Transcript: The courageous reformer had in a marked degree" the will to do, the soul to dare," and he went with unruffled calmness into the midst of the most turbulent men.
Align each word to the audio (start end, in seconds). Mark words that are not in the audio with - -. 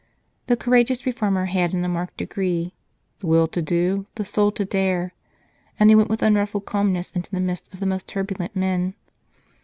The 0.47 0.57
courageous 0.57 1.05
reformer 1.05 1.45
had 1.45 1.75
in 1.75 1.85
a 1.85 1.87
marked 1.87 2.17
degree" 2.17 2.73
the 3.19 3.27
will 3.27 3.47
to 3.49 3.61
do, 3.61 4.07
the 4.15 4.25
soul 4.25 4.51
to 4.53 4.65
dare," 4.65 5.13
and 5.79 5.91
he 5.91 5.95
went 5.95 6.09
with 6.09 6.23
unruffled 6.23 6.65
calmness 6.65 7.11
into 7.11 7.29
the 7.29 7.39
midst 7.39 7.71
of 7.71 7.79
the 7.79 7.85
most 7.85 8.07
turbulent 8.07 8.55
men. 8.55 8.95